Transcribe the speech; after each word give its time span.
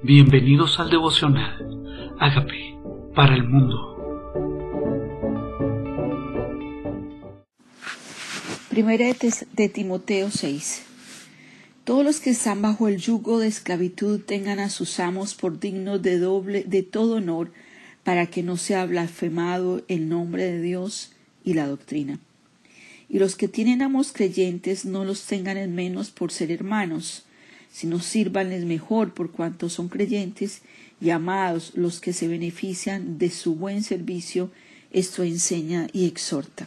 Bienvenidos 0.00 0.78
al 0.78 0.90
devocional. 0.90 2.14
Hágame 2.20 2.78
para 3.16 3.34
el 3.34 3.42
mundo. 3.42 3.96
Primera 8.70 9.06
de 9.54 9.68
Timoteo 9.68 10.30
6. 10.30 10.84
Todos 11.82 12.04
los 12.04 12.20
que 12.20 12.30
están 12.30 12.62
bajo 12.62 12.86
el 12.86 12.98
yugo 12.98 13.40
de 13.40 13.48
esclavitud 13.48 14.20
tengan 14.20 14.60
a 14.60 14.70
sus 14.70 15.00
amos 15.00 15.34
por 15.34 15.58
dignos 15.58 16.00
de 16.00 16.20
doble 16.20 16.62
de 16.62 16.84
todo 16.84 17.16
honor, 17.16 17.50
para 18.04 18.26
que 18.26 18.44
no 18.44 18.56
sea 18.56 18.86
blasfemado 18.86 19.82
el 19.88 20.08
nombre 20.08 20.44
de 20.44 20.62
Dios 20.62 21.10
y 21.42 21.54
la 21.54 21.66
doctrina. 21.66 22.20
Y 23.08 23.18
los 23.18 23.34
que 23.34 23.48
tienen 23.48 23.82
amos 23.82 24.12
creyentes 24.12 24.84
no 24.84 25.04
los 25.04 25.24
tengan 25.24 25.56
en 25.56 25.74
menos 25.74 26.10
por 26.12 26.30
ser 26.30 26.52
hermanos, 26.52 27.24
sino 27.72 28.00
sírvanles 28.00 28.64
mejor 28.64 29.14
por 29.14 29.30
cuanto 29.30 29.68
son 29.68 29.88
creyentes 29.88 30.62
y 31.00 31.10
amados 31.10 31.72
los 31.74 32.00
que 32.00 32.12
se 32.12 32.28
benefician 32.28 33.18
de 33.18 33.30
su 33.30 33.54
buen 33.54 33.82
servicio, 33.82 34.50
esto 34.90 35.22
enseña 35.22 35.88
y 35.92 36.06
exhorta. 36.06 36.66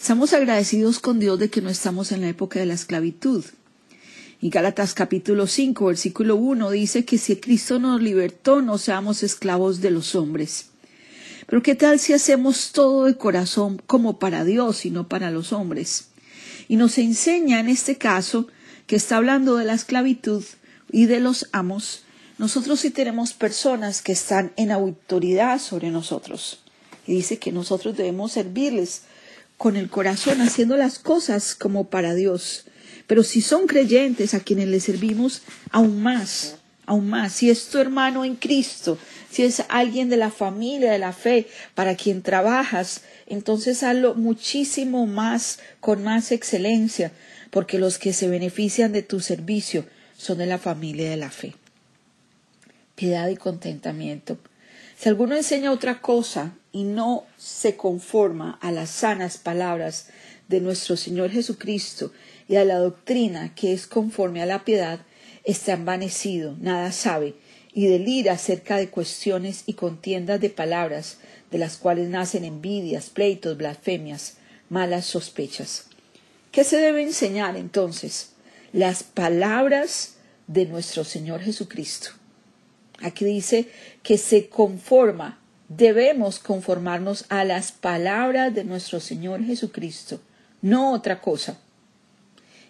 Estamos 0.00 0.32
agradecidos 0.32 0.98
con 0.98 1.18
Dios 1.18 1.38
de 1.38 1.50
que 1.50 1.60
no 1.60 1.68
estamos 1.68 2.12
en 2.12 2.22
la 2.22 2.28
época 2.28 2.58
de 2.58 2.66
la 2.66 2.74
esclavitud. 2.74 3.44
Y 4.40 4.48
Gálatas 4.48 4.94
capítulo 4.94 5.46
5, 5.46 5.84
versículo 5.84 6.36
1 6.36 6.70
dice 6.70 7.04
que 7.04 7.18
si 7.18 7.36
Cristo 7.36 7.78
nos 7.78 8.00
libertó, 8.00 8.62
no 8.62 8.78
seamos 8.78 9.22
esclavos 9.22 9.82
de 9.82 9.90
los 9.90 10.14
hombres. 10.14 10.70
Pero 11.46 11.62
¿qué 11.62 11.74
tal 11.74 11.98
si 11.98 12.14
hacemos 12.14 12.72
todo 12.72 13.04
de 13.04 13.18
corazón 13.18 13.82
como 13.86 14.18
para 14.18 14.44
Dios 14.44 14.86
y 14.86 14.90
no 14.90 15.08
para 15.08 15.30
los 15.30 15.52
hombres? 15.52 16.06
Y 16.68 16.76
nos 16.76 16.96
enseña 16.96 17.60
en 17.60 17.68
este 17.68 17.98
caso 17.98 18.46
que 18.90 18.96
está 18.96 19.18
hablando 19.18 19.56
de 19.56 19.64
la 19.64 19.74
esclavitud 19.74 20.42
y 20.90 21.06
de 21.06 21.20
los 21.20 21.48
amos, 21.52 22.02
nosotros 22.38 22.80
sí 22.80 22.90
tenemos 22.90 23.34
personas 23.34 24.02
que 24.02 24.10
están 24.10 24.52
en 24.56 24.72
autoridad 24.72 25.60
sobre 25.60 25.92
nosotros. 25.92 26.58
Y 27.06 27.14
dice 27.14 27.38
que 27.38 27.52
nosotros 27.52 27.96
debemos 27.96 28.32
servirles 28.32 29.02
con 29.56 29.76
el 29.76 29.90
corazón, 29.90 30.40
haciendo 30.40 30.76
las 30.76 30.98
cosas 30.98 31.54
como 31.54 31.84
para 31.84 32.14
Dios. 32.14 32.64
Pero 33.06 33.22
si 33.22 33.42
son 33.42 33.68
creyentes 33.68 34.34
a 34.34 34.40
quienes 34.40 34.66
les 34.66 34.82
servimos, 34.82 35.42
aún 35.70 36.02
más, 36.02 36.56
aún 36.84 37.08
más. 37.08 37.32
Si 37.32 37.48
es 37.48 37.68
tu 37.68 37.78
hermano 37.78 38.24
en 38.24 38.34
Cristo, 38.34 38.98
si 39.30 39.44
es 39.44 39.62
alguien 39.68 40.08
de 40.08 40.16
la 40.16 40.32
familia, 40.32 40.90
de 40.90 40.98
la 40.98 41.12
fe, 41.12 41.46
para 41.76 41.94
quien 41.94 42.22
trabajas, 42.22 43.02
entonces 43.28 43.84
hazlo 43.84 44.16
muchísimo 44.16 45.06
más, 45.06 45.60
con 45.78 46.02
más 46.02 46.32
excelencia, 46.32 47.12
porque 47.50 47.78
los 47.78 47.98
que 47.98 48.12
se 48.12 48.28
benefician 48.28 48.92
de 48.92 49.02
tu 49.02 49.20
servicio 49.20 49.84
son 50.16 50.38
de 50.38 50.46
la 50.46 50.58
familia 50.58 51.10
de 51.10 51.16
la 51.16 51.30
fe. 51.30 51.54
Piedad 52.94 53.28
y 53.28 53.36
contentamiento. 53.36 54.38
Si 54.96 55.08
alguno 55.08 55.34
enseña 55.34 55.72
otra 55.72 56.00
cosa 56.00 56.54
y 56.72 56.84
no 56.84 57.24
se 57.36 57.76
conforma 57.76 58.58
a 58.60 58.70
las 58.70 58.90
sanas 58.90 59.38
palabras 59.38 60.08
de 60.48 60.60
nuestro 60.60 60.96
Señor 60.96 61.30
Jesucristo 61.30 62.12
y 62.48 62.56
a 62.56 62.64
la 62.64 62.76
doctrina 62.76 63.54
que 63.54 63.72
es 63.72 63.86
conforme 63.86 64.42
a 64.42 64.46
la 64.46 64.64
piedad, 64.64 65.00
está 65.44 65.72
envanecido, 65.72 66.56
nada 66.60 66.92
sabe, 66.92 67.34
y 67.72 67.86
delira 67.86 68.34
acerca 68.34 68.76
de 68.76 68.90
cuestiones 68.90 69.62
y 69.66 69.74
contiendas 69.74 70.40
de 70.40 70.50
palabras, 70.50 71.18
de 71.50 71.58
las 71.58 71.76
cuales 71.76 72.08
nacen 72.08 72.44
envidias, 72.44 73.10
pleitos, 73.10 73.56
blasfemias, 73.56 74.34
malas 74.68 75.06
sospechas. 75.06 75.89
¿Qué 76.50 76.64
se 76.64 76.78
debe 76.78 77.02
enseñar 77.02 77.56
entonces? 77.56 78.30
Las 78.72 79.04
palabras 79.04 80.16
de 80.48 80.66
nuestro 80.66 81.04
Señor 81.04 81.40
Jesucristo. 81.42 82.10
Aquí 83.00 83.24
dice 83.24 83.68
que 84.02 84.18
se 84.18 84.48
conforma, 84.48 85.38
debemos 85.68 86.40
conformarnos 86.40 87.24
a 87.28 87.44
las 87.44 87.70
palabras 87.70 88.52
de 88.52 88.64
nuestro 88.64 88.98
Señor 88.98 89.44
Jesucristo, 89.44 90.20
no 90.60 90.92
otra 90.92 91.20
cosa. 91.20 91.58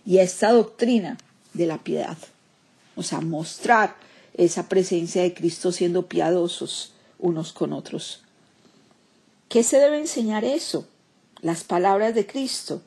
Y 0.04 0.18
a 0.18 0.22
esta 0.22 0.52
doctrina 0.52 1.16
de 1.54 1.66
la 1.66 1.78
piedad, 1.78 2.18
o 2.96 3.02
sea, 3.02 3.20
mostrar 3.22 3.96
esa 4.34 4.68
presencia 4.68 5.22
de 5.22 5.32
Cristo 5.32 5.72
siendo 5.72 6.06
piadosos 6.06 6.92
unos 7.18 7.52
con 7.52 7.72
otros. 7.72 8.22
¿Qué 9.48 9.62
se 9.62 9.78
debe 9.78 9.98
enseñar 9.98 10.44
eso? 10.44 10.86
Las 11.40 11.64
palabras 11.64 12.14
de 12.14 12.26
Cristo. 12.26 12.82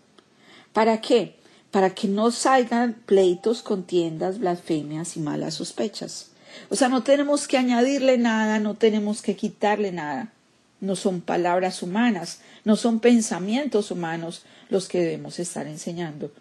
¿Para 0.73 1.01
qué? 1.01 1.35
Para 1.72 1.91
que 1.91 2.07
no 2.07 2.31
salgan 2.31 2.94
pleitos, 3.06 3.61
contiendas, 3.61 4.39
blasfemias 4.39 5.16
y 5.16 5.19
malas 5.19 5.56
sospechas. 5.56 6.31
O 6.69 6.75
sea, 6.75 6.89
no 6.89 7.03
tenemos 7.03 7.47
que 7.47 7.57
añadirle 7.57 8.17
nada, 8.17 8.59
no 8.59 8.75
tenemos 8.75 9.22
que 9.22 9.35
quitarle 9.35 9.91
nada. 9.91 10.34
No 10.81 10.95
son 10.95 11.22
palabras 11.22 11.81
humanas, 11.81 12.41
no 12.66 12.75
son 12.75 13.00
pensamientos 13.00 13.89
humanos 13.89 14.44
los 14.69 14.88
que 14.88 15.00
debemos 15.00 15.39
estar 15.39 15.66
enseñando. 15.67 16.31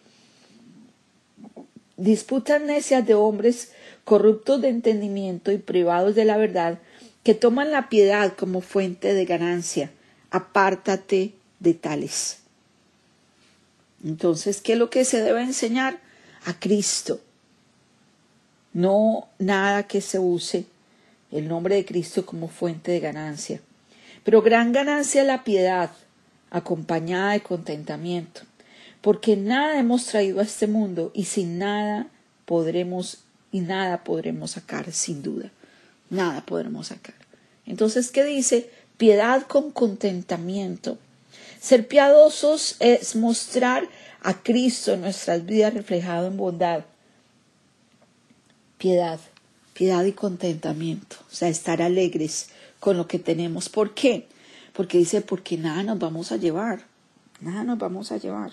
Disputas 1.97 2.61
necias 2.61 3.07
de 3.07 3.15
hombres 3.15 3.73
corruptos 4.05 4.61
de 4.61 4.69
entendimiento 4.69 5.53
y 5.53 5.59
privados 5.59 6.15
de 6.15 6.25
la 6.25 6.37
verdad, 6.37 6.79
que 7.23 7.35
toman 7.35 7.71
la 7.71 7.89
piedad 7.89 8.33
como 8.37 8.61
fuente 8.61 9.15
de 9.15 9.25
ganancia. 9.25 9.93
Apártate 10.31 11.35
de 11.61 11.75
tales. 11.75 12.42
Entonces, 14.05 14.61
¿qué 14.61 14.73
es 14.73 14.79
lo 14.79 14.91
que 14.91 15.05
se 15.05 15.23
debe 15.23 15.43
enseñar? 15.43 16.01
A 16.45 16.59
Cristo. 16.59 17.21
No 18.73 19.29
nada 19.39 19.87
que 19.87 20.01
se 20.01 20.19
use 20.19 20.67
el 21.31 21.49
nombre 21.49 21.77
de 21.77 21.85
Cristo 21.85 22.27
como 22.27 22.49
fuente 22.49 22.93
de 22.93 23.01
ganancia. 23.01 23.61
Pero 24.25 24.43
gran 24.43 24.73
ganancia 24.73 25.25
la 25.25 25.45
piedad, 25.45 25.91
acompañada 26.51 27.33
de 27.33 27.41
contentamiento, 27.41 28.43
porque 29.01 29.37
nada 29.37 29.79
hemos 29.79 30.07
traído 30.07 30.41
a 30.41 30.45
este 30.45 30.67
mundo 30.67 31.11
y 31.15 31.25
sin 31.25 31.59
nada 31.59 32.09
podremos 32.45 33.19
y 33.51 33.61
nada 33.61 34.05
podremos 34.05 34.53
sacar 34.53 34.93
sin 34.93 35.23
duda. 35.23 35.51
Nada 36.11 36.45
podremos 36.45 36.89
sacar. 36.89 37.15
Entonces, 37.67 38.11
¿qué 38.11 38.25
dice? 38.25 38.71
Piedad 38.97 39.43
con 39.47 39.71
contentamiento. 39.71 40.99
Ser 41.63 41.87
piadosos 41.87 42.75
es 42.81 43.15
mostrar 43.15 43.89
a 44.21 44.43
Cristo 44.43 44.95
en 44.95 45.03
nuestras 45.03 45.47
vidas 45.47 45.73
reflejado 45.73 46.27
en 46.27 46.37
bondad, 46.37 46.85
piedad, 48.79 49.21
piedad 49.73 50.05
y 50.05 50.11
contentamiento, 50.11 51.19
o 51.31 51.33
sea, 51.33 51.49
estar 51.49 51.81
alegres 51.81 52.49
con 52.81 52.97
lo 52.97 53.07
que 53.07 53.21
tenemos. 53.21 53.69
¿Por 53.69 53.95
qué? 53.95 54.27
Porque 54.73 54.99
dice, 54.99 55.21
porque 55.21 55.57
nada 55.57 55.85
nos 55.85 56.01
vamos 56.01 56.33
a 56.33 56.37
llevar, 56.37 56.85
nada 57.41 57.63
nos 57.63 57.79
vamos 57.79 58.11
a 58.11 58.17
llevar. 58.17 58.51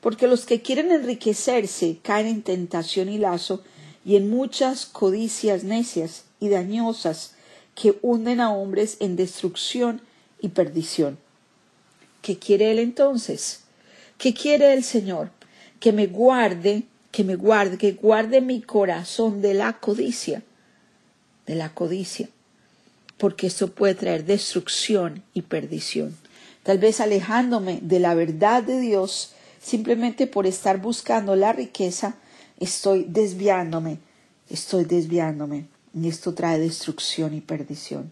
Porque 0.00 0.26
los 0.26 0.46
que 0.46 0.62
quieren 0.62 0.92
enriquecerse 0.92 1.98
caen 2.02 2.26
en 2.26 2.42
tentación 2.42 3.10
y 3.10 3.18
lazo 3.18 3.62
y 4.02 4.16
en 4.16 4.30
muchas 4.30 4.86
codicias 4.86 5.62
necias 5.62 6.24
y 6.40 6.48
dañosas 6.48 7.34
que 7.74 7.98
hunden 8.00 8.40
a 8.40 8.50
hombres 8.50 8.96
en 9.00 9.14
destrucción 9.14 10.00
y 10.40 10.48
perdición. 10.48 11.18
¿Qué 12.24 12.38
quiere 12.38 12.70
Él 12.70 12.78
entonces? 12.78 13.64
¿Qué 14.16 14.32
quiere 14.32 14.72
el 14.72 14.82
Señor? 14.82 15.30
Que 15.78 15.92
me 15.92 16.06
guarde, 16.06 16.84
que 17.12 17.22
me 17.22 17.36
guarde, 17.36 17.76
que 17.76 17.92
guarde 17.92 18.40
mi 18.40 18.62
corazón 18.62 19.42
de 19.42 19.52
la 19.52 19.74
codicia, 19.74 20.42
de 21.46 21.54
la 21.54 21.74
codicia, 21.74 22.30
porque 23.18 23.46
esto 23.46 23.74
puede 23.74 23.94
traer 23.94 24.24
destrucción 24.24 25.22
y 25.34 25.42
perdición. 25.42 26.16
Tal 26.62 26.78
vez 26.78 27.02
alejándome 27.02 27.80
de 27.82 28.00
la 28.00 28.14
verdad 28.14 28.62
de 28.62 28.80
Dios, 28.80 29.34
simplemente 29.60 30.26
por 30.26 30.46
estar 30.46 30.80
buscando 30.80 31.36
la 31.36 31.52
riqueza, 31.52 32.14
estoy 32.58 33.04
desviándome, 33.06 33.98
estoy 34.48 34.86
desviándome, 34.86 35.66
y 35.92 36.08
esto 36.08 36.32
trae 36.32 36.58
destrucción 36.58 37.34
y 37.34 37.42
perdición. 37.42 38.10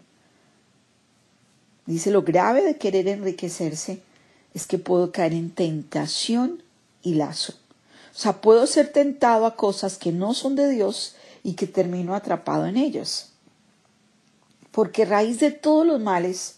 Dice, 1.85 2.11
lo 2.11 2.23
grave 2.23 2.63
de 2.63 2.77
querer 2.77 3.07
enriquecerse 3.07 4.01
es 4.53 4.67
que 4.67 4.77
puedo 4.77 5.11
caer 5.11 5.33
en 5.33 5.49
tentación 5.49 6.63
y 7.01 7.15
lazo. 7.15 7.53
O 8.13 8.17
sea, 8.17 8.41
puedo 8.41 8.67
ser 8.67 8.91
tentado 8.91 9.45
a 9.45 9.55
cosas 9.55 9.97
que 9.97 10.11
no 10.11 10.33
son 10.33 10.55
de 10.55 10.69
Dios 10.69 11.15
y 11.43 11.53
que 11.53 11.67
termino 11.67 12.15
atrapado 12.15 12.65
en 12.65 12.77
ellas. 12.77 13.31
Porque 14.71 15.05
raíz 15.05 15.39
de 15.39 15.51
todos 15.51 15.85
los 15.85 15.99
males 15.99 16.57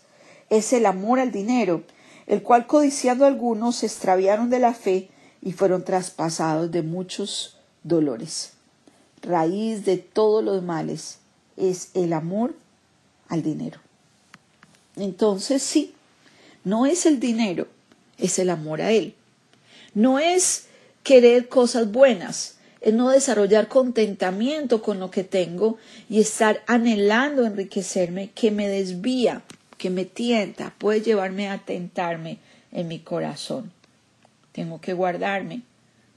es 0.50 0.74
el 0.74 0.86
amor 0.86 1.20
al 1.20 1.32
dinero, 1.32 1.84
el 2.28 2.44
cual 2.44 2.68
codiciando 2.68 3.26
algunos 3.26 3.78
se 3.78 3.88
extraviaron 3.88 4.50
de 4.50 4.60
la 4.60 4.74
fe 4.74 5.10
y 5.42 5.54
fueron 5.54 5.84
traspasados 5.84 6.72
de 6.72 6.82
muchos 6.82 7.58
dolores. 7.84 8.52
Raíz 9.22 9.86
de 9.86 9.98
todos 9.98 10.44
los 10.44 10.62
males 10.62 11.20
es 11.58 11.90
el 11.94 12.14
amor 12.14 12.54
al 13.28 13.42
dinero. 13.42 13.85
Entonces 14.98 15.62
sí, 15.62 15.94
no 16.64 16.86
es 16.86 17.06
el 17.06 17.20
dinero, 17.20 17.68
es 18.18 18.40
el 18.40 18.50
amor 18.50 18.82
a 18.82 18.92
Él. 18.92 19.16
No 19.94 20.20
es 20.20 20.68
querer 21.04 21.48
cosas 21.48 21.92
buenas, 21.92 22.58
es 22.82 22.94
no 22.94 23.10
desarrollar 23.10 23.68
contentamiento 23.68 24.82
con 24.82 25.00
lo 25.00 25.12
que 25.12 25.24
tengo 25.24 25.78
y 26.10 26.20
estar 26.20 26.64
anhelando 26.68 27.46
enriquecerme 27.46 28.32
que 28.32 28.52
me 28.52 28.68
desvía, 28.68 29.42
que 29.78 29.90
me 29.90 30.06
tienta, 30.06 30.74
puede 30.78 31.02
llevarme 31.02 31.50
a 31.50 31.60
tentarme 31.60 32.40
en 32.72 32.88
mi 32.88 33.00
corazón. 33.00 33.72
Tengo 34.52 34.80
que 34.80 34.94
guardarme 34.94 35.64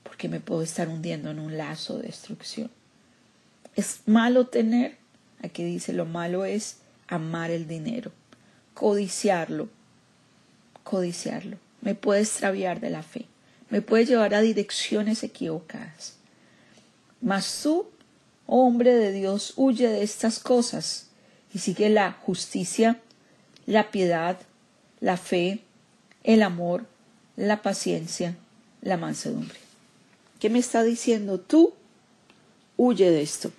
porque 0.03 0.29
me 0.29 0.41
puedo 0.41 0.63
estar 0.63 0.89
hundiendo 0.89 1.31
en 1.31 1.39
un 1.39 1.57
lazo 1.57 1.99
de 1.99 2.05
destrucción. 2.05 2.71
Es 3.77 4.01
malo 4.07 4.47
tener, 4.47 4.97
aquí 5.43 5.65
dice, 5.65 5.93
lo 5.93 6.05
malo 6.05 6.45
es 6.45 6.79
amar 7.07 7.51
el 7.51 7.69
dinero, 7.69 8.11
codiciarlo, 8.79 9.69
codiciarlo. 10.85 11.57
Me 11.81 11.97
puede 11.97 12.21
extraviar 12.21 12.79
de 12.79 12.91
la 12.91 13.03
fe, 13.03 13.27
me 13.71 13.83
puede 13.83 14.07
llevar 14.07 14.35
a 14.35 14.41
direcciones 14.41 15.25
equivocadas. 15.25 16.15
Mas 17.21 17.61
tú, 17.61 17.89
hombre 18.47 18.95
de 18.95 19.11
Dios, 19.11 19.53
huye 19.57 19.89
de 19.89 20.05
estas 20.05 20.39
cosas 20.39 21.09
y 21.53 21.59
sigue 21.59 21.91
la 21.91 22.13
justicia, 22.13 23.01
la 23.67 23.91
piedad, 23.91 24.39
la 25.01 25.17
fe, 25.17 25.65
el 26.23 26.45
amor, 26.45 26.87
la 27.35 27.63
paciencia, 27.63 28.37
la 28.81 28.97
mansedumbre. 28.97 29.59
¿Qué 30.39 30.51
me 30.51 30.61
está 30.61 30.85
diciendo? 30.85 31.41
Tú 31.41 31.75
huye 32.77 33.11
de 33.11 33.23
esto. 33.23 33.51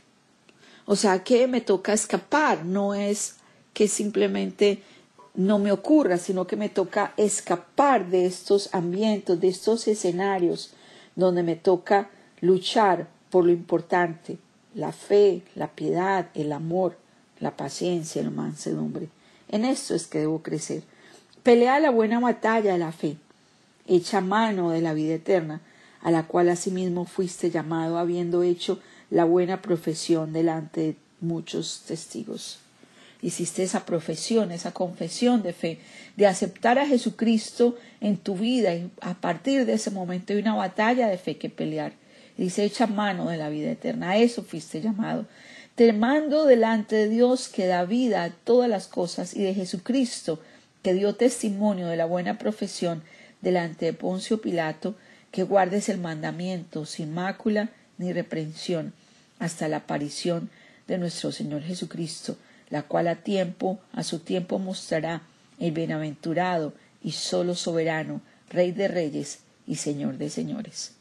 O 0.85 0.95
sea 0.95 1.25
que 1.25 1.45
me 1.47 1.59
toca 1.59 1.91
escapar, 1.91 2.63
no 2.63 2.93
es 2.93 3.35
que 3.73 3.89
simplemente 3.89 4.81
no 5.39 5.57
me 5.57 5.71
ocurra, 5.71 6.17
sino 6.17 6.45
que 6.45 6.57
me 6.57 6.67
toca 6.67 7.13
escapar 7.15 8.09
de 8.09 8.25
estos 8.25 8.73
ambientes, 8.73 9.39
de 9.39 9.47
estos 9.47 9.87
escenarios 9.87 10.73
donde 11.15 11.43
me 11.43 11.55
toca 11.55 12.09
luchar 12.41 13.07
por 13.29 13.45
lo 13.45 13.53
importante, 13.53 14.37
la 14.75 14.91
fe, 14.91 15.43
la 15.55 15.69
piedad, 15.69 16.27
el 16.33 16.51
amor, 16.51 16.97
la 17.39 17.55
paciencia, 17.55 18.21
la 18.21 18.31
mansedumbre. 18.31 19.07
En 19.47 19.63
esto 19.63 19.95
es 19.95 20.07
que 20.07 20.19
debo 20.19 20.43
crecer. 20.43 20.83
Pelea 21.41 21.79
la 21.79 21.89
buena 21.89 22.19
batalla 22.19 22.73
de 22.73 22.79
la 22.79 22.91
fe, 22.91 23.15
echa 23.87 24.19
mano 24.19 24.71
de 24.71 24.81
la 24.81 24.93
vida 24.93 25.13
eterna, 25.13 25.61
a 26.01 26.11
la 26.11 26.27
cual 26.27 26.49
asimismo 26.49 27.05
fuiste 27.05 27.49
llamado 27.49 27.97
habiendo 27.97 28.43
hecho 28.43 28.81
la 29.09 29.23
buena 29.23 29.61
profesión 29.61 30.33
delante 30.33 30.81
de 30.81 30.95
muchos 31.21 31.83
testigos. 31.87 32.59
Hiciste 33.21 33.63
esa 33.63 33.85
profesión, 33.85 34.51
esa 34.51 34.71
confesión 34.71 35.43
de 35.43 35.53
fe, 35.53 35.79
de 36.15 36.27
aceptar 36.27 36.79
a 36.79 36.87
Jesucristo 36.87 37.75
en 37.99 38.17
tu 38.17 38.35
vida 38.35 38.73
y 38.73 38.89
a 39.01 39.15
partir 39.15 39.65
de 39.65 39.73
ese 39.73 39.91
momento 39.91 40.33
hay 40.33 40.39
una 40.39 40.55
batalla 40.55 41.07
de 41.07 41.17
fe 41.17 41.37
que 41.37 41.49
pelear 41.49 41.93
dice, 42.43 42.63
echa 42.63 42.87
mano 42.87 43.29
de 43.29 43.37
la 43.37 43.49
vida 43.49 43.71
eterna. 43.71 44.11
A 44.11 44.17
eso 44.17 44.43
fuiste 44.43 44.81
llamado. 44.81 45.25
Te 45.75 45.93
mando 45.93 46.45
delante 46.45 46.95
de 46.95 47.09
Dios 47.09 47.49
que 47.49 47.67
da 47.67 47.85
vida 47.85 48.23
a 48.23 48.29
todas 48.29 48.69
las 48.69 48.87
cosas 48.87 49.35
y 49.35 49.43
de 49.43 49.53
Jesucristo 49.53 50.41
que 50.81 50.93
dio 50.93 51.15
testimonio 51.15 51.87
de 51.87 51.97
la 51.97 52.05
buena 52.05 52.37
profesión 52.37 53.03
delante 53.41 53.85
de 53.85 53.93
Poncio 53.93 54.41
Pilato, 54.41 54.95
que 55.31 55.43
guardes 55.43 55.89
el 55.89 55.99
mandamiento 55.99 56.85
sin 56.85 57.13
mácula 57.13 57.69
ni 57.97 58.13
reprensión 58.13 58.93
hasta 59.39 59.67
la 59.67 59.77
aparición 59.77 60.49
de 60.87 60.97
nuestro 60.97 61.31
Señor 61.31 61.61
Jesucristo, 61.61 62.37
la 62.69 62.83
cual 62.83 63.07
a 63.07 63.15
tiempo, 63.15 63.79
a 63.93 64.03
su 64.03 64.19
tiempo 64.19 64.59
mostrará 64.59 65.23
el 65.59 65.71
bienaventurado 65.71 66.73
y 67.03 67.11
solo 67.11 67.55
soberano, 67.55 68.21
Rey 68.49 68.71
de 68.71 68.87
reyes 68.87 69.39
y 69.67 69.75
Señor 69.75 70.17
de 70.17 70.29
señores. 70.29 70.93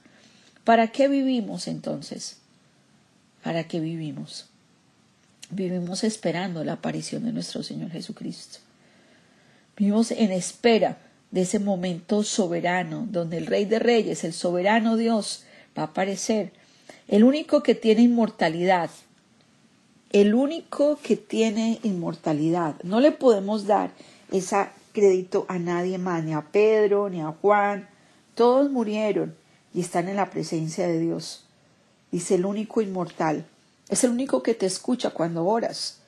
¿Para 0.65 0.89
qué 0.89 1.09
vivimos 1.09 1.67
entonces? 1.67 2.39
¿Para 3.43 3.65
qué 3.65 3.81
vivimos? 3.81 4.47
Vivimos 5.51 6.05
esperando 6.05 6.63
la 6.63 6.75
aparición 6.75 7.25
de 7.25 7.33
nuestro 7.33 7.63
Señor 7.63 7.91
Jesucristo. 7.91 8.59
Vivimos 9.77 10.11
en 10.11 10.31
espera 10.33 10.99
de 11.31 11.43
ese 11.43 11.59
momento 11.59 12.23
soberano 12.23 13.07
donde 13.11 13.39
el 13.39 13.47
Rey 13.47 13.65
de 13.65 13.79
Reyes, 13.79 14.25
el 14.25 14.33
soberano 14.33 14.97
Dios, 14.97 15.45
va 15.77 15.83
a 15.83 15.87
aparecer. 15.87 16.53
El 17.07 17.25
único 17.25 17.63
que 17.63 17.75
tiene 17.75 18.03
inmortalidad. 18.03 18.91
El 20.11 20.35
único 20.35 20.99
que 21.03 21.17
tiene 21.17 21.81
inmortalidad. 21.83 22.77
No 22.83 23.01
le 23.01 23.13
podemos 23.13 23.67
dar 23.67 23.91
ese 24.31 24.69
crédito 24.93 25.45
a 25.49 25.59
nadie 25.59 25.99
más, 25.99 26.25
ni 26.25 26.33
a 26.33 26.41
Pedro, 26.41 27.11
ni 27.11 27.21
a 27.21 27.33
Juan. 27.43 27.89
Todos 28.35 28.71
murieron 28.71 29.37
y 29.75 29.81
están 29.81 30.09
en 30.09 30.17
la 30.17 30.31
presencia 30.31 30.87
de 30.87 30.99
Dios. 30.99 31.45
Dice 32.11 32.37
el 32.37 32.47
único 32.47 32.81
inmortal. 32.81 33.45
Es 33.91 34.05
el 34.05 34.11
único 34.11 34.43
que 34.43 34.55
te 34.55 34.67
escucha 34.67 35.11
cuando 35.11 35.45
oras. 35.45 35.99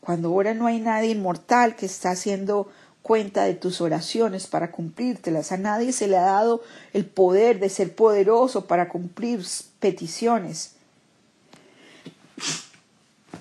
Cuando 0.00 0.32
oras 0.32 0.54
no 0.56 0.66
hay 0.66 0.80
nadie 0.80 1.10
inmortal 1.10 1.74
que 1.74 1.86
está 1.86 2.10
haciendo 2.10 2.70
cuenta 3.02 3.44
de 3.44 3.54
tus 3.54 3.80
oraciones 3.80 4.46
para 4.46 4.70
cumplírtelas. 4.70 5.50
A 5.50 5.56
nadie 5.56 5.92
se 5.92 6.06
le 6.06 6.16
ha 6.16 6.22
dado 6.22 6.62
el 6.92 7.06
poder 7.06 7.58
de 7.58 7.70
ser 7.70 7.94
poderoso 7.94 8.66
para 8.66 8.88
cumplir 8.88 9.44
peticiones. 9.80 10.76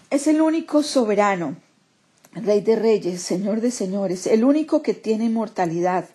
Es 0.10 0.28
el 0.28 0.40
único 0.40 0.84
soberano, 0.84 1.58
Rey 2.32 2.62
de 2.62 2.78
Reyes, 2.78 3.22
Señor 3.22 3.60
de 3.60 3.72
Señores, 3.72 4.26
el 4.26 4.46
único 4.46 4.82
que 4.82 4.94
tiene 4.94 5.26
inmortalidad 5.26 6.08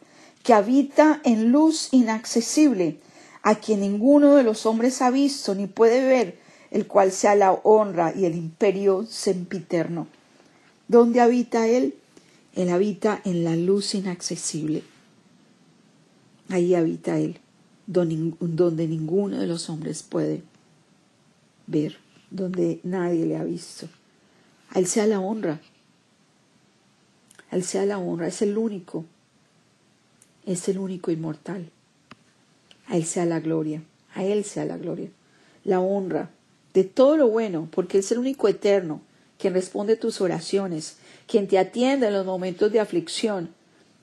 que 0.42 0.54
habita 0.54 1.20
en 1.24 1.52
luz 1.52 1.88
inaccesible, 1.92 3.00
a 3.42 3.56
quien 3.56 3.80
ninguno 3.80 4.34
de 4.34 4.44
los 4.44 4.64
hombres 4.64 5.02
ha 5.02 5.10
visto 5.10 5.54
ni 5.54 5.66
puede 5.66 6.06
ver, 6.06 6.38
el 6.70 6.86
cual 6.86 7.12
sea 7.12 7.34
la 7.34 7.52
honra 7.52 8.14
y 8.16 8.24
el 8.24 8.34
imperio 8.34 9.04
sempiterno. 9.04 10.06
¿Dónde 10.88 11.20
habita 11.20 11.68
Él? 11.68 11.94
Él 12.54 12.70
habita 12.70 13.20
en 13.24 13.44
la 13.44 13.56
luz 13.56 13.94
inaccesible. 13.94 14.84
Ahí 16.48 16.74
habita 16.74 17.18
Él, 17.18 17.40
donde 17.86 18.88
ninguno 18.88 19.38
de 19.38 19.46
los 19.46 19.68
hombres 19.68 20.02
puede 20.02 20.42
ver, 21.66 21.98
donde 22.32 22.80
nadie 22.82 23.26
le 23.26 23.36
ha 23.36 23.44
visto. 23.44 23.88
A 24.70 24.78
Él 24.78 24.86
sea 24.86 25.06
la 25.06 25.20
honra. 25.20 25.60
A 27.50 27.56
Él 27.56 27.64
sea 27.64 27.84
la 27.86 27.98
honra, 27.98 28.28
es 28.28 28.42
el 28.42 28.56
único 28.56 29.04
es 30.46 30.68
el 30.68 30.78
único 30.78 31.10
inmortal. 31.10 31.70
A 32.86 32.96
Él 32.96 33.04
sea 33.04 33.24
la 33.24 33.40
gloria, 33.40 33.82
a 34.14 34.24
Él 34.24 34.44
sea 34.44 34.64
la 34.64 34.76
gloria, 34.76 35.08
la 35.64 35.80
honra 35.80 36.30
de 36.74 36.84
todo 36.84 37.16
lo 37.16 37.28
bueno, 37.28 37.68
porque 37.70 37.98
Él 37.98 38.04
es 38.04 38.12
el 38.12 38.18
único 38.18 38.48
eterno, 38.48 39.00
quien 39.38 39.54
responde 39.54 39.96
tus 39.96 40.20
oraciones, 40.20 40.96
quien 41.26 41.48
te 41.48 41.58
atiende 41.58 42.06
en 42.06 42.14
los 42.14 42.26
momentos 42.26 42.72
de 42.72 42.80
aflicción. 42.80 43.50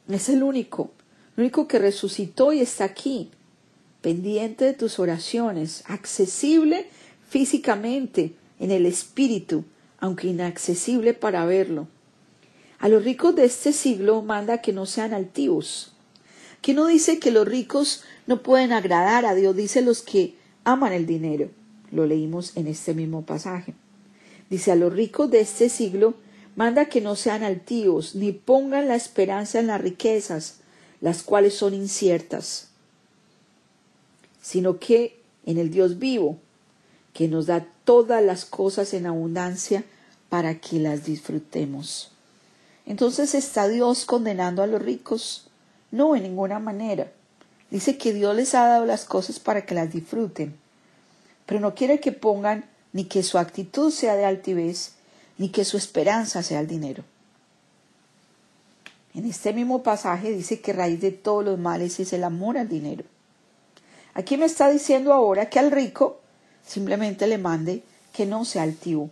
Es 0.08 0.30
el 0.30 0.44
único, 0.44 0.92
el 1.36 1.42
único 1.42 1.68
que 1.68 1.80
resucitó 1.80 2.54
y 2.54 2.62
está 2.62 2.86
aquí, 2.86 3.30
pendiente 4.02 4.66
de 4.66 4.74
tus 4.74 5.00
oraciones, 5.00 5.84
accesible 5.88 6.88
físicamente 7.30 8.34
en 8.60 8.72
el 8.72 8.86
espíritu, 8.86 9.64
aunque 10.00 10.28
inaccesible 10.28 11.14
para 11.14 11.46
verlo. 11.46 11.88
A 12.80 12.90
los 12.90 13.04
ricos 13.04 13.36
de 13.36 13.46
este 13.46 13.74
siglo 13.74 14.22
manda 14.22 14.62
que 14.62 14.74
no 14.74 14.86
sean 14.86 15.14
altivos, 15.14 15.94
que 16.62 16.74
no 16.74 16.88
dice 16.88 17.20
que 17.20 17.32
los 17.32 17.48
ricos 17.48 18.04
no 18.28 18.42
pueden 18.42 18.74
agradar 18.74 19.26
a 19.26 19.36
Dios, 19.36 19.56
dice 19.56 19.82
los 19.82 20.02
que 20.02 20.36
aman 20.64 20.94
el 20.94 21.06
dinero. 21.06 21.50
Lo 21.92 22.06
leímos 22.06 22.56
en 22.56 22.68
este 22.68 22.94
mismo 22.94 23.26
pasaje. 23.26 23.74
Dice 24.50 24.72
a 24.72 24.76
los 24.76 24.94
ricos 24.94 25.30
de 25.32 25.42
este 25.42 25.70
siglo, 25.70 26.16
manda 26.56 26.86
que 26.86 27.02
no 27.02 27.16
sean 27.16 27.44
altivos, 27.44 28.16
ni 28.16 28.32
pongan 28.32 28.88
la 28.88 28.96
esperanza 28.96 29.60
en 29.60 29.68
las 29.68 29.82
riquezas, 29.82 30.60
las 31.02 31.24
cuales 31.24 31.54
son 31.54 31.74
inciertas, 31.74 32.70
sino 34.42 34.80
que 34.80 35.20
en 35.46 35.58
el 35.58 35.72
Dios 35.72 36.00
vivo, 36.00 36.38
que 37.20 37.28
nos 37.28 37.48
da 37.48 37.68
todas 37.84 38.24
las 38.24 38.46
cosas 38.46 38.94
en 38.94 39.06
abundancia 39.06 39.84
para 40.30 40.56
que 40.62 40.80
las 40.80 41.04
disfrutemos. 41.04 42.14
Entonces 42.86 43.36
está 43.36 43.68
Dios 43.68 44.06
condenando 44.06 44.64
a 44.64 44.68
los 44.68 44.82
ricos 44.82 45.50
no, 45.92 46.16
en 46.16 46.24
ninguna 46.24 46.60
manera. 46.60 47.12
Dice 47.72 47.98
que 47.98 48.14
Dios 48.14 48.34
les 48.38 48.56
ha 48.56 48.66
dado 48.68 48.86
las 48.86 49.04
cosas 49.04 49.38
para 49.38 49.66
que 49.66 49.76
las 49.76 49.92
disfruten, 49.92 50.56
pero 51.46 51.60
no 51.60 51.76
quiere 51.76 52.00
que 52.00 52.14
pongan 52.14 52.64
ni 52.94 53.04
que 53.04 53.22
su 53.22 53.38
actitud 53.38 53.92
sea 53.92 54.16
de 54.16 54.24
altivez, 54.24 54.94
ni 55.38 55.50
que 55.50 55.66
su 55.66 55.76
esperanza 55.76 56.42
sea 56.42 56.62
el 56.62 56.68
dinero. 56.68 57.04
En 59.14 59.26
este 59.26 59.52
mismo 59.52 59.84
pasaje 59.84 60.32
dice 60.32 60.62
que 60.62 60.72
raíz 60.72 61.02
de 61.02 61.12
todos 61.12 61.44
los 61.44 61.60
males 61.60 62.00
es 62.00 62.14
el 62.14 62.24
amor 62.24 62.58
al 62.58 62.70
dinero. 62.70 63.04
Aquí 64.14 64.38
me 64.38 64.46
está 64.46 64.70
diciendo 64.70 65.12
ahora 65.12 65.50
que 65.50 65.60
al 65.60 65.72
rico 65.72 66.19
simplemente 66.70 67.26
le 67.26 67.40
mande 67.40 67.84
que 68.14 68.28
no 68.28 68.46
sea 68.46 68.64
altivo 68.64 69.10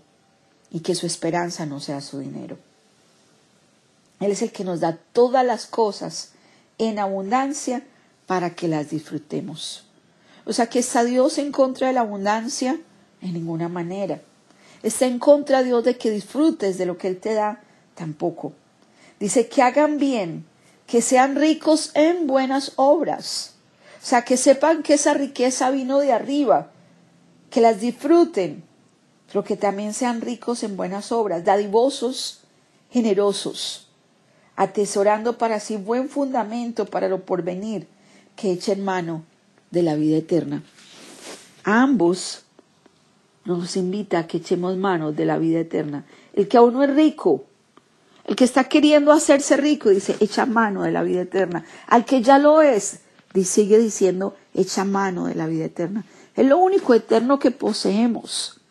y 0.70 0.82
que 0.82 0.94
su 0.94 1.08
esperanza 1.08 1.66
no 1.66 1.80
sea 1.80 2.02
su 2.02 2.20
dinero. 2.20 2.58
Él 4.20 4.32
es 4.32 4.44
el 4.44 4.52
que 4.52 4.64
nos 4.64 4.80
da 4.80 4.98
todas 5.12 5.44
las 5.44 5.66
cosas 5.66 6.34
en 6.78 7.00
abundancia 7.00 7.84
para 8.28 8.54
que 8.54 8.68
las 8.68 8.92
disfrutemos. 8.92 9.86
O 10.46 10.54
sea 10.54 10.68
que 10.68 10.80
está 10.80 11.04
Dios 11.04 11.40
en 11.40 11.52
contra 11.52 11.88
de 11.88 11.94
la 11.94 12.02
abundancia 12.02 12.80
en 13.22 13.34
ninguna 13.34 13.70
manera. 13.70 14.22
Está 14.84 15.08
en 15.08 15.18
contra 15.18 15.64
Dios 15.64 15.84
de 15.84 15.98
que 15.98 16.12
disfrutes 16.12 16.78
de 16.78 16.86
lo 16.86 16.98
que 16.98 17.08
Él 17.08 17.18
te 17.20 17.34
da 17.34 17.62
tampoco. 17.96 18.54
Dice 19.20 19.48
que 19.48 19.64
hagan 19.64 19.98
bien, 19.98 20.46
que 20.86 21.02
sean 21.02 21.36
ricos 21.36 21.90
en 21.96 22.28
buenas 22.28 22.74
obras. 22.76 23.56
O 24.02 24.06
sea, 24.06 24.24
que 24.24 24.38
sepan 24.38 24.84
que 24.84 24.94
esa 24.94 25.16
riqueza 25.16 25.72
vino 25.72 25.98
de 26.00 26.14
arriba, 26.14 26.72
que 27.58 27.62
las 27.62 27.82
disfruten, 27.82 28.64
pero 29.26 29.44
que 29.44 29.58
también 29.58 29.96
sean 29.96 30.22
ricos 30.22 30.62
en 30.62 30.78
buenas 30.78 31.12
obras, 31.12 31.44
dadivosos, 31.44 32.42
generosos, 32.92 33.88
atesorando 34.56 35.40
para 35.40 35.60
sí 35.60 35.76
buen 35.76 36.08
fundamento 36.08 36.86
para 36.86 37.10
lo 37.10 37.26
porvenir, 37.26 37.88
que 38.36 38.52
echen 38.52 38.86
mano 38.86 39.24
de 39.72 39.82
la 39.82 39.96
vida 39.96 40.18
eterna. 40.18 40.62
ambos 41.64 42.44
nos 43.44 43.76
invita 43.76 44.20
a 44.20 44.28
que 44.28 44.38
echemos 44.38 44.78
mano 44.78 45.12
de 45.12 45.26
la 45.26 45.40
vida 45.40 45.62
eterna. 45.62 46.06
El 46.34 46.48
que 46.48 46.58
aún 46.58 46.76
no 46.76 46.84
es 46.84 46.94
rico, 46.94 47.46
el 48.26 48.36
que 48.36 48.44
está 48.44 48.66
queriendo 48.66 49.12
hacerse 49.12 49.58
rico, 49.58 49.90
dice, 49.90 50.16
echa 50.20 50.46
mano 50.46 50.84
de 50.84 50.92
la 50.92 51.02
vida 51.02 51.22
eterna. 51.22 51.66
Al 51.88 52.06
que 52.06 52.22
ya 52.22 52.38
lo 52.38 52.62
es, 52.62 53.00
sigue 53.44 53.78
diciendo, 53.78 54.36
echa 54.54 54.84
mano 54.84 55.26
de 55.26 55.36
la 55.36 55.48
vida 55.48 55.66
eterna. 55.66 56.06
Es 56.38 56.46
lo 56.46 56.58
único 56.60 56.94
eterno 56.94 57.39
que 57.39 57.51
poseemos. 57.51 58.62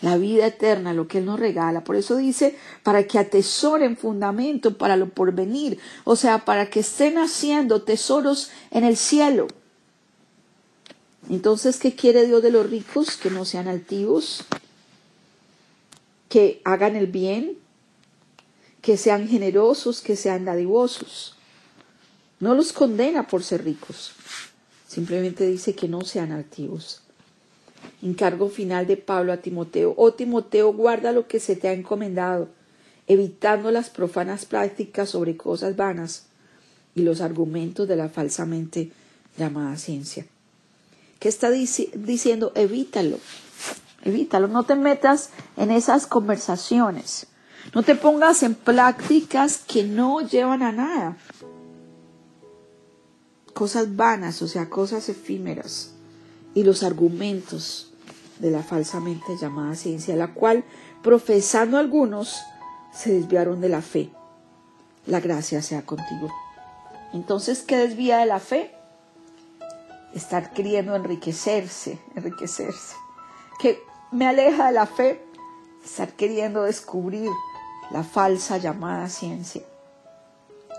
La 0.00 0.16
vida 0.16 0.46
eterna, 0.46 0.94
lo 0.94 1.06
que 1.06 1.18
Él 1.18 1.26
nos 1.26 1.38
regala. 1.38 1.84
Por 1.84 1.94
eso 1.94 2.16
dice, 2.16 2.58
para 2.82 3.06
que 3.06 3.18
atesoren 3.18 3.98
fundamento 3.98 4.78
para 4.78 4.96
lo 4.96 5.10
porvenir. 5.10 5.78
O 6.04 6.16
sea, 6.16 6.44
para 6.46 6.70
que 6.70 6.80
estén 6.80 7.18
haciendo 7.18 7.82
tesoros 7.82 8.50
en 8.70 8.84
el 8.84 8.96
cielo. 8.96 9.46
Entonces, 11.28 11.76
¿qué 11.78 11.94
quiere 11.94 12.26
Dios 12.26 12.42
de 12.42 12.50
los 12.50 12.68
ricos? 12.68 13.16
Que 13.16 13.30
no 13.30 13.44
sean 13.44 13.68
altivos, 13.68 14.44
que 16.30 16.62
hagan 16.64 16.96
el 16.96 17.06
bien, 17.06 17.58
que 18.80 18.96
sean 18.96 19.28
generosos, 19.28 20.00
que 20.00 20.16
sean 20.16 20.46
dadivosos. 20.46 21.36
No 22.40 22.54
los 22.54 22.72
condena 22.72 23.26
por 23.26 23.44
ser 23.44 23.64
ricos, 23.64 24.12
simplemente 24.90 25.46
dice 25.46 25.76
que 25.76 25.86
no 25.86 26.00
sean 26.00 26.32
altivos. 26.32 27.00
Encargo 28.02 28.48
final 28.48 28.88
de 28.88 28.96
Pablo 28.96 29.32
a 29.32 29.36
Timoteo. 29.36 29.94
Oh 29.96 30.12
Timoteo, 30.14 30.72
guarda 30.72 31.12
lo 31.12 31.28
que 31.28 31.38
se 31.38 31.54
te 31.54 31.68
ha 31.68 31.72
encomendado, 31.72 32.48
evitando 33.06 33.70
las 33.70 33.88
profanas 33.88 34.46
prácticas 34.46 35.10
sobre 35.10 35.36
cosas 35.36 35.76
vanas 35.76 36.24
y 36.96 37.02
los 37.02 37.20
argumentos 37.20 37.86
de 37.86 37.94
la 37.94 38.08
falsamente 38.08 38.90
llamada 39.38 39.76
ciencia. 39.76 40.26
¿Qué 41.20 41.28
está 41.28 41.50
diciendo? 41.50 42.50
Evítalo, 42.56 43.20
evítalo, 44.02 44.48
no 44.48 44.64
te 44.64 44.74
metas 44.74 45.30
en 45.56 45.70
esas 45.70 46.08
conversaciones, 46.08 47.28
no 47.76 47.84
te 47.84 47.94
pongas 47.94 48.42
en 48.42 48.56
prácticas 48.56 49.58
que 49.58 49.84
no 49.84 50.20
llevan 50.20 50.64
a 50.64 50.72
nada 50.72 51.16
cosas 53.60 53.94
vanas, 53.94 54.40
o 54.40 54.48
sea, 54.48 54.70
cosas 54.70 55.10
efímeras, 55.10 55.90
y 56.54 56.64
los 56.64 56.82
argumentos 56.82 57.92
de 58.38 58.50
la 58.50 58.62
falsamente 58.62 59.36
llamada 59.38 59.74
ciencia, 59.74 60.16
la 60.16 60.32
cual, 60.32 60.64
profesando 61.02 61.76
algunos, 61.76 62.40
se 62.90 63.12
desviaron 63.12 63.60
de 63.60 63.68
la 63.68 63.82
fe. 63.82 64.08
La 65.04 65.20
gracia 65.20 65.60
sea 65.60 65.82
contigo. 65.82 66.30
Entonces, 67.12 67.60
¿qué 67.60 67.76
desvía 67.76 68.16
de 68.16 68.24
la 68.24 68.40
fe? 68.40 68.74
Estar 70.14 70.54
queriendo 70.54 70.96
enriquecerse, 70.96 71.98
enriquecerse. 72.16 72.96
¿Qué 73.60 73.82
me 74.10 74.26
aleja 74.26 74.68
de 74.68 74.72
la 74.72 74.86
fe? 74.86 75.22
Estar 75.84 76.14
queriendo 76.14 76.62
descubrir 76.62 77.28
la 77.90 78.04
falsa 78.04 78.56
llamada 78.56 79.10
ciencia. 79.10 79.60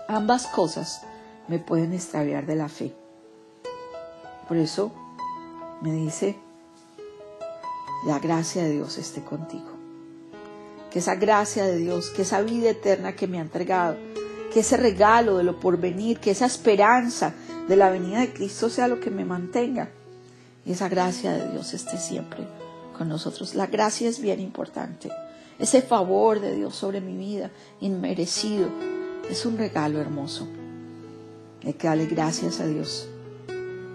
Ambas 0.08 0.48
cosas 0.48 1.02
me 1.48 1.58
pueden 1.58 1.92
extraviar 1.92 2.46
de 2.46 2.56
la 2.56 2.68
fe. 2.68 2.94
Por 4.48 4.56
eso 4.56 4.92
me 5.80 5.92
dice, 5.92 6.36
la 8.06 8.18
gracia 8.18 8.64
de 8.64 8.72
Dios 8.72 8.98
esté 8.98 9.22
contigo. 9.22 9.70
Que 10.90 10.98
esa 10.98 11.14
gracia 11.14 11.64
de 11.64 11.76
Dios, 11.76 12.10
que 12.10 12.22
esa 12.22 12.42
vida 12.42 12.70
eterna 12.70 13.14
que 13.14 13.26
me 13.26 13.38
ha 13.38 13.42
entregado, 13.42 13.96
que 14.52 14.60
ese 14.60 14.76
regalo 14.76 15.38
de 15.38 15.44
lo 15.44 15.58
porvenir, 15.58 16.18
que 16.18 16.32
esa 16.32 16.46
esperanza 16.46 17.34
de 17.68 17.76
la 17.76 17.90
venida 17.90 18.20
de 18.20 18.32
Cristo 18.32 18.68
sea 18.68 18.88
lo 18.88 19.00
que 19.00 19.10
me 19.10 19.24
mantenga. 19.24 19.88
Y 20.66 20.72
esa 20.72 20.88
gracia 20.88 21.32
de 21.32 21.50
Dios 21.50 21.72
esté 21.74 21.96
siempre 21.96 22.46
con 22.96 23.08
nosotros. 23.08 23.54
La 23.54 23.66
gracia 23.66 24.08
es 24.08 24.20
bien 24.20 24.40
importante. 24.40 25.10
Ese 25.58 25.80
favor 25.80 26.40
de 26.40 26.54
Dios 26.54 26.74
sobre 26.74 27.00
mi 27.00 27.16
vida, 27.16 27.50
inmerecido, 27.80 28.68
es 29.30 29.46
un 29.46 29.56
regalo 29.56 30.00
hermoso. 30.00 30.46
Hay 31.64 31.74
que 31.74 31.86
darle 31.86 32.06
gracias 32.06 32.60
a 32.60 32.66
Dios. 32.66 33.06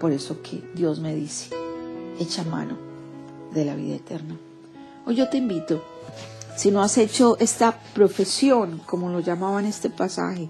Por 0.00 0.12
eso 0.12 0.40
que 0.42 0.62
Dios 0.74 1.00
me 1.00 1.14
dice, 1.14 1.50
echa 2.18 2.44
mano 2.44 2.76
de 3.52 3.64
la 3.64 3.74
vida 3.74 3.96
eterna. 3.96 4.36
Hoy 5.06 5.16
yo 5.16 5.28
te 5.28 5.38
invito, 5.38 5.82
si 6.56 6.70
no 6.70 6.82
has 6.82 6.98
hecho 6.98 7.36
esta 7.38 7.80
profesión, 7.94 8.80
como 8.86 9.10
lo 9.10 9.20
llamaban 9.20 9.64
en 9.64 9.70
este 9.70 9.90
pasaje, 9.90 10.48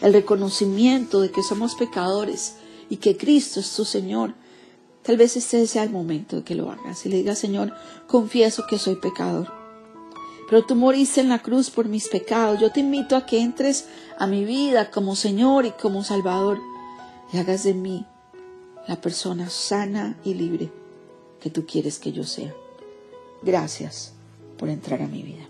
el 0.00 0.12
reconocimiento 0.12 1.20
de 1.20 1.30
que 1.30 1.42
somos 1.42 1.74
pecadores 1.74 2.54
y 2.88 2.96
que 2.96 3.16
Cristo 3.16 3.60
es 3.60 3.74
tu 3.74 3.84
Señor, 3.84 4.34
tal 5.02 5.16
vez 5.16 5.36
este 5.36 5.66
sea 5.66 5.82
el 5.82 5.90
momento 5.90 6.36
de 6.36 6.42
que 6.44 6.54
lo 6.54 6.70
hagas 6.70 7.04
y 7.06 7.08
le 7.08 7.18
digas, 7.18 7.38
Señor, 7.38 7.72
confieso 8.06 8.66
que 8.68 8.78
soy 8.78 8.96
pecador 8.96 9.59
pero 10.50 10.64
tú 10.64 10.74
moriste 10.74 11.20
en 11.20 11.28
la 11.28 11.38
cruz 11.38 11.70
por 11.70 11.88
mis 11.88 12.08
pecados. 12.08 12.58
Yo 12.60 12.72
te 12.72 12.80
invito 12.80 13.14
a 13.14 13.24
que 13.24 13.40
entres 13.40 13.86
a 14.18 14.26
mi 14.26 14.44
vida 14.44 14.90
como 14.90 15.14
Señor 15.14 15.64
y 15.64 15.70
como 15.70 16.02
Salvador 16.02 16.58
y 17.32 17.38
hagas 17.38 17.62
de 17.62 17.72
mí 17.72 18.04
la 18.88 19.00
persona 19.00 19.48
sana 19.48 20.18
y 20.24 20.34
libre 20.34 20.72
que 21.40 21.50
tú 21.50 21.64
quieres 21.66 22.00
que 22.00 22.10
yo 22.10 22.24
sea. 22.24 22.52
Gracias 23.42 24.12
por 24.58 24.68
entrar 24.68 25.00
a 25.02 25.06
mi 25.06 25.22
vida. 25.22 25.49